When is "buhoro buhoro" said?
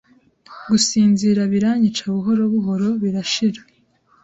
2.13-2.89